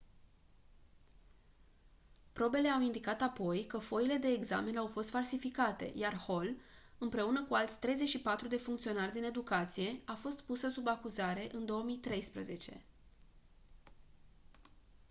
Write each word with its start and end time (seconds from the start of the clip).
probele 2.33 2.67
au 2.69 2.81
indicat 2.81 3.21
apoi 3.21 3.65
că 3.65 3.77
foile 3.77 4.15
de 4.15 4.27
examen 4.27 4.77
au 4.77 4.87
fost 4.87 5.09
falsificate 5.09 5.91
iar 5.95 6.15
hall 6.27 6.55
împreună 6.97 7.43
cu 7.45 7.53
alți 7.53 7.79
34 7.79 8.47
de 8.47 8.57
funcționari 8.57 9.11
din 9.11 9.23
educație 9.23 9.99
a 10.05 10.13
fost 10.13 10.41
pusă 10.41 10.69
sub 10.69 10.87
acuzare 10.87 11.49
în 11.51 11.65
2013 11.65 12.83